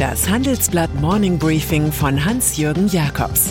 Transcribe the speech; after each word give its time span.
Das 0.00 0.30
Handelsblatt 0.30 0.94
Morning 0.94 1.38
Briefing 1.38 1.92
von 1.92 2.24
Hans-Jürgen 2.24 2.88
Jakobs 2.88 3.50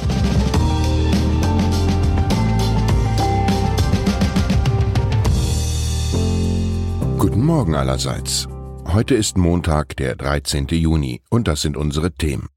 Guten 7.19 7.45
Morgen 7.45 7.75
allerseits. 7.75 8.47
Heute 8.87 9.13
ist 9.13 9.37
Montag, 9.37 9.95
der 9.97 10.15
13. 10.15 10.65
Juni, 10.69 11.21
und 11.29 11.47
das 11.47 11.61
sind 11.61 11.77
unsere 11.77 12.13
Themen. 12.13 12.47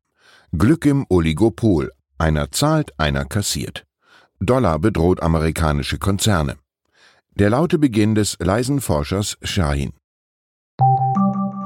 Glück 0.57 0.87
im 0.87 1.05
Oligopol. 1.11 1.93
Einer 2.17 2.51
zahlt, 2.51 2.99
einer 2.99 3.27
kassiert. 3.27 3.85
Dollar 4.41 4.79
bedroht 4.79 5.23
amerikanische 5.23 5.99
Konzerne. 5.99 6.57
Der 7.35 7.51
laute 7.51 7.79
Beginn 7.79 8.15
des 8.15 8.39
leisen 8.41 8.81
Forschers 8.81 9.37
Shahin. 9.43 9.93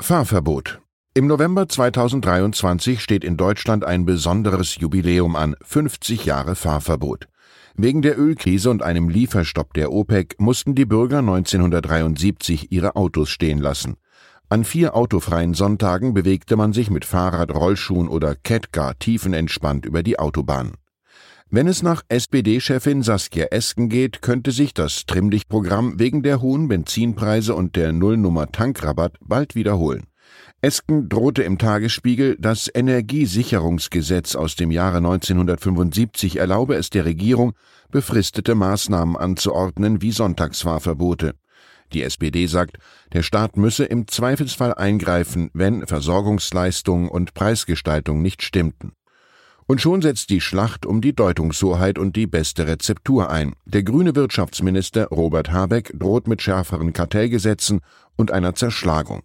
Fahrverbot. 0.00 0.80
Im 1.14 1.26
November 1.26 1.68
2023 1.68 3.02
steht 3.02 3.24
in 3.24 3.36
Deutschland 3.36 3.84
ein 3.84 4.04
besonderes 4.04 4.76
Jubiläum 4.76 5.34
an, 5.34 5.56
50 5.62 6.24
Jahre 6.24 6.54
Fahrverbot. 6.54 7.26
Wegen 7.74 8.02
der 8.02 8.18
Ölkrise 8.18 8.70
und 8.70 8.82
einem 8.82 9.08
Lieferstopp 9.08 9.74
der 9.74 9.92
OPEC 9.92 10.36
mussten 10.38 10.74
die 10.74 10.84
Bürger 10.84 11.18
1973 11.18 12.70
ihre 12.70 12.96
Autos 12.96 13.30
stehen 13.30 13.58
lassen. 13.58 13.96
An 14.50 14.64
vier 14.64 14.96
autofreien 14.96 15.52
Sonntagen 15.52 16.14
bewegte 16.14 16.56
man 16.56 16.72
sich 16.72 16.90
mit 16.90 17.04
Fahrrad, 17.04 17.54
Rollschuhen 17.54 18.08
oder 18.08 18.34
Catcar 18.34 18.98
tiefenentspannt 18.98 19.84
über 19.84 20.02
die 20.02 20.18
Autobahn. 20.18 20.72
Wenn 21.50 21.66
es 21.66 21.82
nach 21.82 22.02
SPD-Chefin 22.08 23.02
Saskia 23.02 23.46
Esken 23.50 23.90
geht, 23.90 24.22
könnte 24.22 24.50
sich 24.50 24.72
das 24.72 25.04
Trimmlichtprogramm 25.04 25.98
wegen 25.98 26.22
der 26.22 26.40
hohen 26.40 26.66
Benzinpreise 26.66 27.54
und 27.54 27.76
der 27.76 27.92
Nullnummer 27.92 28.50
Tankrabatt 28.50 29.16
bald 29.20 29.54
wiederholen. 29.54 30.04
Esken 30.62 31.10
drohte 31.10 31.42
im 31.42 31.58
Tagesspiegel, 31.58 32.36
das 32.38 32.70
Energiesicherungsgesetz 32.74 34.34
aus 34.34 34.56
dem 34.56 34.70
Jahre 34.70 34.96
1975 34.96 36.36
erlaube 36.36 36.74
es 36.74 36.88
der 36.88 37.04
Regierung, 37.04 37.52
befristete 37.90 38.54
Maßnahmen 38.54 39.14
anzuordnen 39.14 40.00
wie 40.00 40.12
Sonntagsfahrverbote. 40.12 41.34
Die 41.92 42.02
SPD 42.02 42.46
sagt, 42.46 42.78
der 43.12 43.22
Staat 43.22 43.56
müsse 43.56 43.84
im 43.84 44.06
Zweifelsfall 44.06 44.74
eingreifen, 44.74 45.50
wenn 45.54 45.86
Versorgungsleistung 45.86 47.08
und 47.08 47.34
Preisgestaltung 47.34 48.22
nicht 48.22 48.42
stimmten. 48.42 48.92
Und 49.66 49.82
schon 49.82 50.00
setzt 50.00 50.30
die 50.30 50.40
Schlacht 50.40 50.86
um 50.86 51.02
die 51.02 51.14
Deutungshoheit 51.14 51.98
und 51.98 52.16
die 52.16 52.26
beste 52.26 52.66
Rezeptur 52.66 53.30
ein. 53.30 53.52
Der 53.66 53.82
grüne 53.82 54.16
Wirtschaftsminister 54.16 55.08
Robert 55.08 55.52
Habeck 55.52 55.92
droht 55.94 56.26
mit 56.26 56.40
schärferen 56.40 56.94
Kartellgesetzen 56.94 57.80
und 58.16 58.30
einer 58.30 58.54
Zerschlagung. 58.54 59.22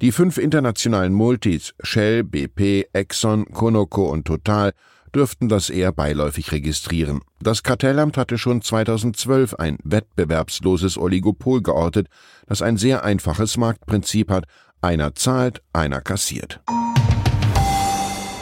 Die 0.00 0.12
fünf 0.12 0.38
internationalen 0.38 1.12
Multis 1.12 1.74
Shell, 1.82 2.22
BP, 2.22 2.86
Exxon, 2.92 3.46
Conoco 3.46 4.10
und 4.10 4.24
Total 4.24 4.72
dürften 5.14 5.48
das 5.48 5.70
eher 5.70 5.92
beiläufig 5.92 6.52
registrieren. 6.52 7.20
Das 7.40 7.62
Kartellamt 7.62 8.16
hatte 8.16 8.38
schon 8.38 8.62
2012 8.62 9.54
ein 9.54 9.78
wettbewerbsloses 9.84 10.98
Oligopol 10.98 11.62
geortet, 11.62 12.08
das 12.46 12.62
ein 12.62 12.76
sehr 12.76 13.04
einfaches 13.04 13.56
Marktprinzip 13.56 14.30
hat, 14.30 14.44
einer 14.80 15.14
zahlt, 15.14 15.62
einer 15.72 16.00
kassiert. 16.00 16.60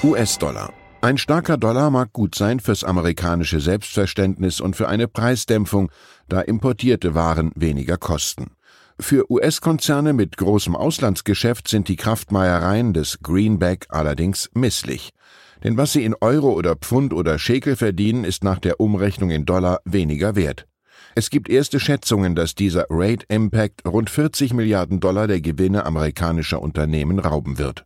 US-Dollar. 0.03 0.72
Ein 1.00 1.19
starker 1.19 1.56
Dollar 1.56 1.91
mag 1.91 2.12
gut 2.12 2.34
sein 2.34 2.61
fürs 2.61 2.84
amerikanische 2.84 3.61
Selbstverständnis 3.61 4.61
und 4.61 4.77
für 4.77 4.88
eine 4.88 5.09
Preisdämpfung, 5.09 5.91
da 6.28 6.41
importierte 6.41 7.15
Waren 7.15 7.50
weniger 7.56 7.97
kosten. 7.97 8.53
Für 9.00 9.28
US-Konzerne 9.31 10.12
mit 10.12 10.37
großem 10.37 10.77
Auslandsgeschäft 10.77 11.66
sind 11.66 11.88
die 11.88 11.97
Kraftmeiereien 11.97 12.93
des 12.93 13.19
Greenback 13.21 13.87
allerdings 13.88 14.49
misslich. 14.55 15.11
Denn 15.65 15.77
was 15.77 15.93
sie 15.93 16.05
in 16.05 16.15
Euro 16.21 16.53
oder 16.53 16.77
Pfund 16.77 17.12
oder 17.12 17.39
Schekel 17.39 17.77
verdienen, 17.77 18.25
ist 18.25 18.43
nach 18.43 18.59
der 18.59 18.81
Umrechnung 18.81 19.31
in 19.31 19.45
Dollar 19.45 19.81
weniger 19.84 20.34
wert. 20.34 20.67
Es 21.15 21.31
gibt 21.31 21.49
erste 21.49 21.78
Schätzungen, 21.78 22.34
dass 22.34 22.55
dieser 22.55 22.87
Rate 22.89 23.27
Impact 23.28 23.84
rund 23.87 24.09
40 24.09 24.55
Milliarden 24.55 24.99
Dollar 24.99 25.27
der 25.27 25.41
Gewinne 25.41 25.84
amerikanischer 25.84 26.61
Unternehmen 26.61 27.19
rauben 27.19 27.59
wird. 27.59 27.84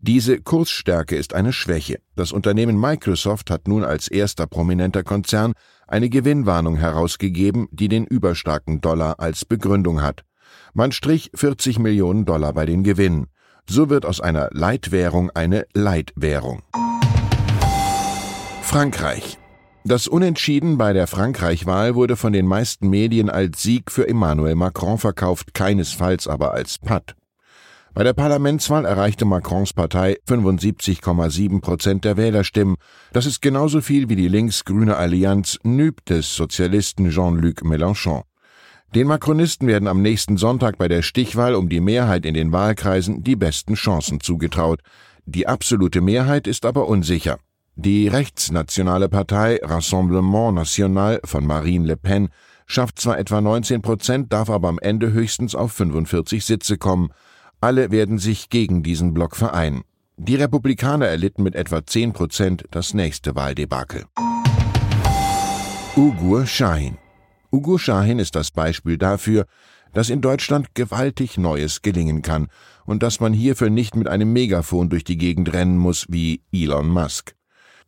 Diese 0.00 0.40
Kursstärke 0.40 1.16
ist 1.16 1.32
eine 1.32 1.52
Schwäche. 1.52 2.00
Das 2.16 2.32
Unternehmen 2.32 2.78
Microsoft 2.78 3.50
hat 3.50 3.68
nun 3.68 3.84
als 3.84 4.08
erster 4.08 4.46
prominenter 4.46 5.04
Konzern 5.04 5.54
eine 5.86 6.10
Gewinnwarnung 6.10 6.76
herausgegeben, 6.76 7.68
die 7.70 7.88
den 7.88 8.04
überstarken 8.04 8.80
Dollar 8.80 9.20
als 9.20 9.44
Begründung 9.44 10.02
hat. 10.02 10.24
Man 10.74 10.92
strich 10.92 11.30
40 11.34 11.78
Millionen 11.78 12.24
Dollar 12.24 12.52
bei 12.52 12.66
den 12.66 12.82
Gewinnen. 12.82 13.28
So 13.68 13.90
wird 13.90 14.04
aus 14.04 14.20
einer 14.20 14.48
Leitwährung 14.52 15.30
eine 15.30 15.66
Leitwährung. 15.72 16.62
Frankreich. 18.72 19.36
Das 19.84 20.08
Unentschieden 20.08 20.78
bei 20.78 20.94
der 20.94 21.06
Frankreich-Wahl 21.06 21.94
wurde 21.94 22.16
von 22.16 22.32
den 22.32 22.46
meisten 22.46 22.88
Medien 22.88 23.28
als 23.28 23.62
Sieg 23.62 23.90
für 23.90 24.08
Emmanuel 24.08 24.54
Macron 24.54 24.96
verkauft, 24.96 25.52
keinesfalls 25.52 26.26
aber 26.26 26.54
als 26.54 26.78
Patt. 26.78 27.14
Bei 27.92 28.02
der 28.02 28.14
Parlamentswahl 28.14 28.86
erreichte 28.86 29.26
Macrons 29.26 29.74
Partei 29.74 30.16
75,7 30.26 31.60
Prozent 31.60 32.06
der 32.06 32.16
Wählerstimmen. 32.16 32.76
Das 33.12 33.26
ist 33.26 33.42
genauso 33.42 33.82
viel 33.82 34.08
wie 34.08 34.16
die 34.16 34.28
links-grüne 34.28 34.96
Allianz 34.96 35.58
NÜB 35.64 36.02
des 36.06 36.34
Sozialisten 36.34 37.10
Jean-Luc 37.10 37.64
Mélenchon. 37.64 38.22
Den 38.94 39.06
Makronisten 39.06 39.68
werden 39.68 39.86
am 39.86 40.00
nächsten 40.00 40.38
Sonntag 40.38 40.78
bei 40.78 40.88
der 40.88 41.02
Stichwahl 41.02 41.56
um 41.56 41.68
die 41.68 41.80
Mehrheit 41.80 42.24
in 42.24 42.32
den 42.32 42.52
Wahlkreisen 42.52 43.22
die 43.22 43.36
besten 43.36 43.74
Chancen 43.74 44.20
zugetraut. 44.20 44.80
Die 45.26 45.46
absolute 45.46 46.00
Mehrheit 46.00 46.46
ist 46.46 46.64
aber 46.64 46.88
unsicher. 46.88 47.36
Die 47.76 48.06
rechtsnationale 48.06 49.08
Partei 49.08 49.58
Rassemblement 49.62 50.54
National 50.54 51.20
von 51.24 51.46
Marine 51.46 51.86
Le 51.86 51.96
Pen 51.96 52.28
schafft 52.66 53.00
zwar 53.00 53.18
etwa 53.18 53.40
19 53.40 53.80
Prozent, 53.80 54.30
darf 54.30 54.50
aber 54.50 54.68
am 54.68 54.78
Ende 54.78 55.12
höchstens 55.12 55.54
auf 55.54 55.72
45 55.72 56.44
Sitze 56.44 56.76
kommen. 56.76 57.10
Alle 57.62 57.90
werden 57.90 58.18
sich 58.18 58.50
gegen 58.50 58.82
diesen 58.82 59.14
Block 59.14 59.36
vereinen. 59.36 59.84
Die 60.18 60.36
Republikaner 60.36 61.06
erlitten 61.06 61.42
mit 61.42 61.54
etwa 61.54 61.84
10 61.84 62.12
Prozent 62.12 62.64
das 62.70 62.92
nächste 62.92 63.34
Wahldebakel. 63.34 64.04
Ugur 65.96 66.46
Shahin 66.46 66.98
Ugur 67.50 67.78
Shahin 67.78 68.18
ist 68.18 68.34
das 68.34 68.50
Beispiel 68.50 68.98
dafür, 68.98 69.46
dass 69.94 70.10
in 70.10 70.20
Deutschland 70.20 70.74
gewaltig 70.74 71.38
Neues 71.38 71.80
gelingen 71.80 72.20
kann 72.20 72.48
und 72.84 73.02
dass 73.02 73.20
man 73.20 73.32
hierfür 73.32 73.70
nicht 73.70 73.96
mit 73.96 74.08
einem 74.08 74.32
Megafon 74.32 74.90
durch 74.90 75.04
die 75.04 75.16
Gegend 75.16 75.52
rennen 75.54 75.78
muss 75.78 76.06
wie 76.10 76.42
Elon 76.52 76.88
Musk. 76.88 77.34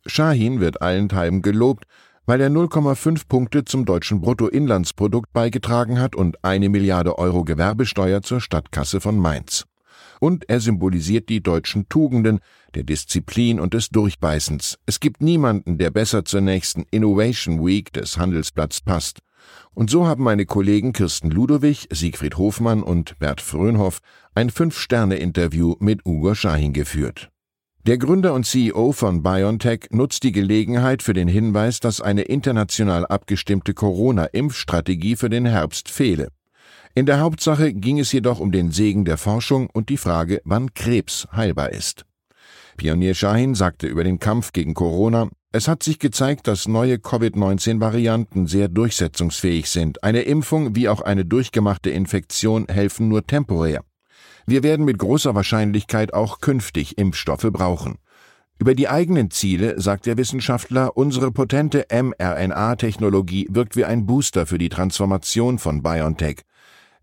Shahin 0.05 0.59
wird 0.59 0.81
allenthalben 0.81 1.41
gelobt, 1.41 1.85
weil 2.25 2.41
er 2.41 2.49
0,5 2.49 3.27
Punkte 3.27 3.65
zum 3.65 3.85
deutschen 3.85 4.21
Bruttoinlandsprodukt 4.21 5.31
beigetragen 5.33 5.99
hat 5.99 6.15
und 6.15 6.43
eine 6.43 6.69
Milliarde 6.69 7.17
Euro 7.17 7.43
Gewerbesteuer 7.43 8.21
zur 8.21 8.41
Stadtkasse 8.41 8.99
von 9.01 9.17
Mainz. 9.17 9.65
Und 10.19 10.49
er 10.49 10.59
symbolisiert 10.59 11.29
die 11.29 11.43
deutschen 11.43 11.89
Tugenden, 11.89 12.39
der 12.73 12.83
Disziplin 12.83 13.59
und 13.59 13.73
des 13.73 13.89
Durchbeißens. 13.89 14.77
Es 14.85 14.99
gibt 14.99 15.21
niemanden, 15.21 15.77
der 15.77 15.91
besser 15.91 16.25
zur 16.25 16.41
nächsten 16.41 16.85
Innovation 16.89 17.65
Week 17.65 17.91
des 17.93 18.17
Handelsblatts 18.17 18.81
passt. 18.81 19.19
Und 19.73 19.89
so 19.89 20.07
haben 20.07 20.23
meine 20.23 20.45
Kollegen 20.45 20.93
Kirsten 20.93 21.29
Ludowig, 21.29 21.87
Siegfried 21.91 22.37
Hofmann 22.37 22.81
und 22.81 23.19
Bert 23.19 23.41
Frönhoff 23.41 23.99
ein 24.33 24.49
Fünf-Sterne-Interview 24.49 25.75
mit 25.79 26.05
Ugo 26.05 26.33
Schahin 26.33 26.73
geführt. 26.73 27.29
Der 27.87 27.99
Gründer 27.99 28.33
und 28.33 28.47
CEO 28.47 28.93
von 28.93 29.21
BioNTech 29.21 29.89
nutzt 29.91 30.23
die 30.23 30.31
Gelegenheit 30.31 31.03
für 31.03 31.13
den 31.13 31.27
Hinweis, 31.27 31.79
dass 31.79 32.01
eine 32.01 32.23
international 32.23 33.05
abgestimmte 33.05 33.75
Corona-Impfstrategie 33.75 35.15
für 35.15 35.29
den 35.29 35.45
Herbst 35.45 35.91
fehle. 35.91 36.29
In 36.95 37.05
der 37.05 37.19
Hauptsache 37.19 37.73
ging 37.73 37.99
es 37.99 38.11
jedoch 38.11 38.39
um 38.39 38.51
den 38.51 38.71
Segen 38.71 39.05
der 39.05 39.17
Forschung 39.17 39.69
und 39.71 39.89
die 39.89 39.97
Frage, 39.97 40.41
wann 40.45 40.73
Krebs 40.73 41.27
heilbar 41.31 41.73
ist. 41.73 42.07
Pionier 42.75 43.13
Shahin 43.13 43.53
sagte 43.53 43.85
über 43.85 44.03
den 44.03 44.17
Kampf 44.17 44.51
gegen 44.51 44.73
Corona, 44.73 45.29
es 45.51 45.67
hat 45.67 45.83
sich 45.83 45.99
gezeigt, 45.99 46.47
dass 46.47 46.67
neue 46.67 46.97
Covid-19-Varianten 46.97 48.47
sehr 48.47 48.67
durchsetzungsfähig 48.67 49.69
sind. 49.69 50.03
Eine 50.03 50.21
Impfung 50.21 50.75
wie 50.75 50.89
auch 50.89 51.01
eine 51.01 51.23
durchgemachte 51.23 51.91
Infektion 51.91 52.65
helfen 52.67 53.09
nur 53.09 53.27
temporär. 53.27 53.83
Wir 54.45 54.61
werden 54.61 54.85
mit 54.85 54.99
großer 54.99 55.33
Wahrscheinlichkeit 55.33 56.13
auch 56.13 56.39
künftig 56.39 56.97
Impfstoffe 56.97 57.49
brauchen. 57.51 57.97
Über 58.57 58.75
die 58.75 58.87
eigenen 58.87 59.31
Ziele 59.31 59.81
sagt 59.81 60.05
der 60.05 60.17
Wissenschaftler, 60.17 60.95
unsere 60.95 61.31
potente 61.31 61.87
mRNA-Technologie 61.91 63.47
wirkt 63.49 63.75
wie 63.75 63.85
ein 63.85 64.05
Booster 64.05 64.45
für 64.45 64.57
die 64.57 64.69
Transformation 64.69 65.59
von 65.59 65.83
BioNTech. 65.83 66.41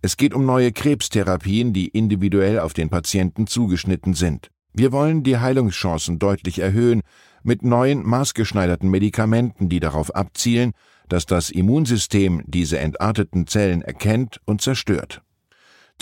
Es 0.01 0.17
geht 0.17 0.35
um 0.35 0.47
neue 0.47 0.73
Krebstherapien, 0.73 1.73
die 1.73 1.89
individuell 1.89 2.59
auf 2.59 2.73
den 2.73 2.89
Patienten 2.89 3.47
zugeschnitten 3.47 4.15
sind. 4.15 4.51
Wir 4.73 4.91
wollen 4.93 5.23
die 5.23 5.39
Heilungschancen 5.39 6.19
deutlich 6.19 6.59
erhöhen 6.59 7.03
mit 7.43 7.63
neuen 7.63 8.07
maßgeschneiderten 8.07 8.89
Medikamenten, 8.89 9.69
die 9.69 9.81
darauf 9.81 10.15
abzielen, 10.15 10.73
dass 11.09 11.27
das 11.27 11.51
Immunsystem 11.51 12.43
diese 12.47 12.79
entarteten 12.79 13.47
Zellen 13.47 13.83
erkennt 13.83 14.41
und 14.47 14.63
zerstört. 14.63 15.23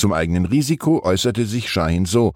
Zum 0.01 0.15
eigenen 0.15 0.47
Risiko 0.47 1.03
äußerte 1.05 1.45
sich 1.45 1.69
Shahin 1.69 2.07
so 2.07 2.33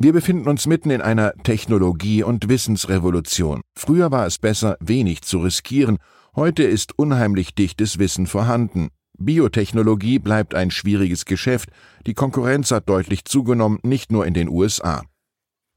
Wir 0.00 0.12
befinden 0.12 0.48
uns 0.48 0.66
mitten 0.66 0.90
in 0.90 1.00
einer 1.00 1.32
Technologie- 1.44 2.24
und 2.24 2.48
Wissensrevolution. 2.48 3.60
Früher 3.76 4.10
war 4.10 4.26
es 4.26 4.40
besser, 4.40 4.76
wenig 4.80 5.22
zu 5.22 5.38
riskieren, 5.38 5.98
heute 6.34 6.64
ist 6.64 6.98
unheimlich 6.98 7.54
dichtes 7.54 8.00
Wissen 8.00 8.26
vorhanden. 8.26 8.88
Biotechnologie 9.16 10.18
bleibt 10.18 10.56
ein 10.56 10.72
schwieriges 10.72 11.24
Geschäft, 11.24 11.68
die 12.04 12.14
Konkurrenz 12.14 12.72
hat 12.72 12.88
deutlich 12.88 13.24
zugenommen, 13.26 13.78
nicht 13.84 14.10
nur 14.10 14.26
in 14.26 14.34
den 14.34 14.48
USA. 14.48 15.04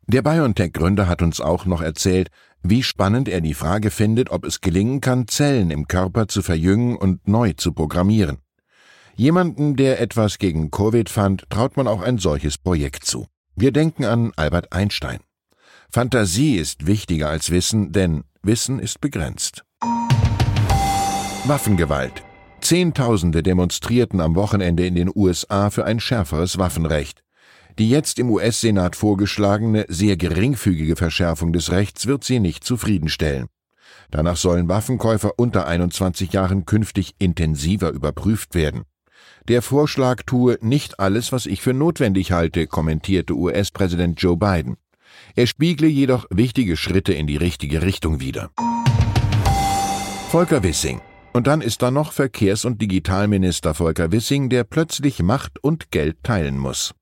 Der 0.07 0.23
BioNTech-Gründer 0.23 1.07
hat 1.07 1.21
uns 1.21 1.39
auch 1.39 1.67
noch 1.67 1.83
erzählt, 1.83 2.29
wie 2.63 2.81
spannend 2.81 3.29
er 3.29 3.41
die 3.41 3.53
Frage 3.53 3.91
findet, 3.91 4.31
ob 4.31 4.43
es 4.43 4.59
gelingen 4.59 5.01
kann, 5.01 5.27
Zellen 5.27 5.69
im 5.69 5.87
Körper 5.87 6.27
zu 6.27 6.41
verjüngen 6.41 6.97
und 6.97 7.27
neu 7.27 7.53
zu 7.53 7.73
programmieren. 7.73 8.39
Jemanden, 9.19 9.75
der 9.75 9.99
etwas 9.99 10.37
gegen 10.37 10.69
Covid 10.69 11.09
fand, 11.09 11.49
traut 11.49 11.75
man 11.75 11.87
auch 11.87 12.03
ein 12.03 12.19
solches 12.19 12.59
Projekt 12.59 13.03
zu. 13.03 13.25
Wir 13.55 13.71
denken 13.71 14.05
an 14.05 14.31
Albert 14.35 14.71
Einstein. 14.71 15.21
Fantasie 15.89 16.57
ist 16.57 16.85
wichtiger 16.85 17.27
als 17.27 17.49
Wissen, 17.49 17.91
denn 17.91 18.25
Wissen 18.43 18.77
ist 18.77 19.01
begrenzt. 19.01 19.63
Waffengewalt. 21.45 22.23
Zehntausende 22.61 23.41
demonstrierten 23.41 24.21
am 24.21 24.35
Wochenende 24.35 24.85
in 24.85 24.93
den 24.93 25.09
USA 25.15 25.71
für 25.71 25.85
ein 25.85 25.99
schärferes 25.99 26.59
Waffenrecht. 26.59 27.23
Die 27.79 27.89
jetzt 27.89 28.19
im 28.19 28.29
US-Senat 28.29 28.95
vorgeschlagene, 28.95 29.85
sehr 29.87 30.15
geringfügige 30.15 30.95
Verschärfung 30.95 31.53
des 31.53 31.71
Rechts 31.71 32.05
wird 32.05 32.23
sie 32.23 32.39
nicht 32.39 32.63
zufriedenstellen. 32.63 33.47
Danach 34.11 34.37
sollen 34.37 34.69
Waffenkäufer 34.69 35.31
unter 35.37 35.65
21 35.65 36.33
Jahren 36.33 36.65
künftig 36.65 37.15
intensiver 37.17 37.89
überprüft 37.89 38.53
werden. 38.53 38.83
Der 39.47 39.61
Vorschlag 39.61 40.23
tue 40.25 40.57
nicht 40.61 40.99
alles, 40.99 41.31
was 41.31 41.45
ich 41.45 41.61
für 41.61 41.73
notwendig 41.73 42.33
halte, 42.33 42.67
kommentierte 42.67 43.33
US-Präsident 43.33 44.21
Joe 44.21 44.35
Biden. 44.35 44.75
Er 45.35 45.47
spiegle 45.47 45.87
jedoch 45.87 46.25
wichtige 46.29 46.75
Schritte 46.75 47.13
in 47.13 47.27
die 47.27 47.37
richtige 47.37 47.81
Richtung 47.81 48.19
wider. 48.19 48.49
Volker 50.29 50.63
Wissing. 50.63 50.99
Und 51.31 51.47
dann 51.47 51.61
ist 51.61 51.81
da 51.81 51.91
noch 51.91 52.11
Verkehrs- 52.11 52.65
und 52.65 52.81
Digitalminister 52.81 53.73
Volker 53.73 54.11
Wissing, 54.11 54.49
der 54.49 54.65
plötzlich 54.65 55.21
Macht 55.23 55.63
und 55.63 55.91
Geld 55.91 56.17
teilen 56.23 56.57
muss. 56.57 56.93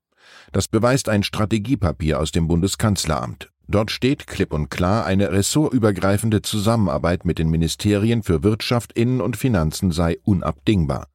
Das 0.52 0.68
beweist 0.68 1.08
ein 1.08 1.24
Strategiepapier 1.24 2.20
aus 2.20 2.30
dem 2.30 2.46
Bundeskanzleramt. 2.46 3.50
Dort 3.66 3.90
steht 3.90 4.28
klipp 4.28 4.52
und 4.52 4.70
klar, 4.70 5.04
eine 5.04 5.32
ressortübergreifende 5.32 6.42
Zusammenarbeit 6.42 7.24
mit 7.24 7.40
den 7.40 7.48
Ministerien 7.48 8.22
für 8.22 8.44
Wirtschaft, 8.44 8.92
Innen 8.92 9.20
und 9.20 9.36
Finanzen 9.36 9.90
sei 9.90 10.18
unabdingbar 10.22 11.08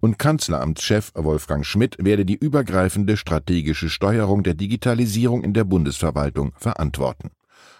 und 0.00 0.18
Kanzleramtschef 0.18 1.12
Wolfgang 1.14 1.64
Schmidt 1.64 1.96
werde 1.98 2.24
die 2.24 2.36
übergreifende 2.36 3.16
strategische 3.16 3.88
Steuerung 3.88 4.42
der 4.42 4.54
Digitalisierung 4.54 5.42
in 5.44 5.54
der 5.54 5.64
Bundesverwaltung 5.64 6.52
verantworten. 6.56 7.30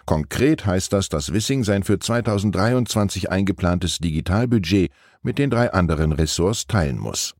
Konkret 0.05 0.65
heißt 0.65 0.93
das, 0.93 1.09
dass 1.09 1.33
Wissing 1.33 1.63
sein 1.63 1.83
für 1.83 1.97
2023 1.97 3.31
eingeplantes 3.31 3.97
Digitalbudget 3.97 4.91
mit 5.23 5.39
den 5.39 5.49
drei 5.49 5.73
anderen 5.73 6.11
Ressorts 6.11 6.67
teilen 6.67 6.99
muss. 6.99 7.33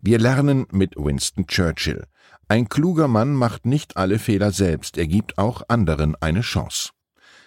Wir 0.00 0.18
lernen 0.18 0.66
mit 0.70 0.96
Winston 0.96 1.46
Churchill. 1.46 2.04
Ein 2.46 2.68
kluger 2.68 3.08
Mann 3.08 3.34
macht 3.34 3.66
nicht 3.66 3.96
alle 3.96 4.18
Fehler 4.18 4.52
selbst, 4.52 4.98
er 4.98 5.06
gibt 5.06 5.38
auch 5.38 5.62
anderen 5.68 6.14
eine 6.20 6.42
Chance. 6.42 6.90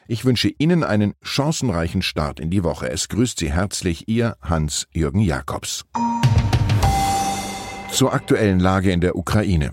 Ich 0.09 0.23
wünsche 0.23 0.49
Ihnen 0.57 0.83
einen 0.83 1.13
chancenreichen 1.21 2.01
Start 2.01 2.39
in 2.39 2.49
die 2.49 2.63
Woche. 2.63 2.89
Es 2.89 3.09
grüßt 3.09 3.39
Sie 3.39 3.51
herzlich 3.51 4.07
Ihr 4.07 4.37
Hans-Jürgen 4.41 5.19
Jakobs. 5.19 5.83
Zur 7.97 8.13
aktuellen 8.13 8.59
Lage 8.59 8.91
in 8.91 9.01
der 9.01 9.15
Ukraine. 9.15 9.71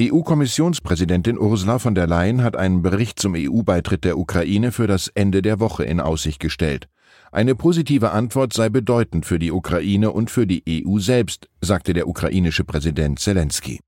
EU-Kommissionspräsidentin 0.00 1.38
Ursula 1.38 1.78
von 1.78 1.94
der 1.94 2.06
Leyen 2.06 2.42
hat 2.42 2.56
einen 2.56 2.80
Bericht 2.80 3.18
zum 3.18 3.34
EU-Beitritt 3.36 4.02
der 4.02 4.16
Ukraine 4.16 4.72
für 4.72 4.86
das 4.86 5.08
Ende 5.08 5.42
der 5.42 5.60
Woche 5.60 5.84
in 5.84 6.00
Aussicht 6.00 6.40
gestellt. 6.40 6.88
Eine 7.32 7.54
positive 7.54 8.12
Antwort 8.12 8.54
sei 8.54 8.70
bedeutend 8.70 9.26
für 9.26 9.38
die 9.38 9.52
Ukraine 9.52 10.10
und 10.12 10.30
für 10.30 10.46
die 10.46 10.86
EU 10.86 10.98
selbst, 11.00 11.50
sagte 11.60 11.92
der 11.92 12.08
ukrainische 12.08 12.64
Präsident 12.64 13.18
Zelensky. 13.18 13.80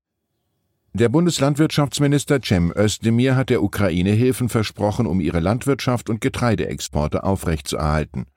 Der 0.93 1.09
Bundeslandwirtschaftsminister 1.09 2.41
Cem 2.43 2.71
Özdemir 2.75 3.35
hat 3.35 3.49
der 3.49 3.63
Ukraine 3.63 4.11
Hilfen 4.11 4.49
versprochen, 4.49 5.07
um 5.07 5.19
ihre 5.19 5.39
Landwirtschaft 5.39 6.11
und 6.11 6.21
Getreideexporte 6.21 7.23
aufrechtzuerhalten. 7.23 8.27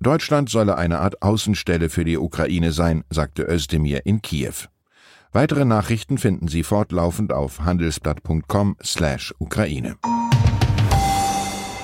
Deutschland 0.00 0.50
solle 0.50 0.76
eine 0.76 0.98
Art 0.98 1.22
Außenstelle 1.22 1.90
für 1.90 2.04
die 2.04 2.18
Ukraine 2.18 2.72
sein, 2.72 3.04
sagte 3.08 3.44
Özdemir 3.44 4.04
in 4.04 4.20
Kiew. 4.20 4.66
Weitere 5.36 5.66
Nachrichten 5.66 6.16
finden 6.16 6.48
Sie 6.48 6.62
fortlaufend 6.62 7.30
auf 7.30 7.60
handelsblatt.com/Ukraine. 7.60 9.96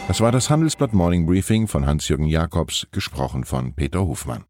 Das 0.09 0.23
war 0.23 0.33
das 0.33 0.49
Handelsblatt 0.49 0.95
Morning 0.95 1.27
Briefing 1.27 1.69
von 1.69 1.85
Hans-Jürgen 1.85 2.25
Jakobs, 2.25 2.87
gesprochen 2.93 3.45
von 3.45 3.75
Peter 3.75 4.07
Hofmann. 4.07 4.47